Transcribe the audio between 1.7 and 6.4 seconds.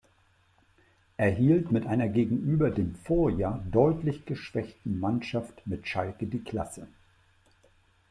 mit einer gegenüber dem Vorjahr deutlich geschwächten Mannschaft mit Schalke die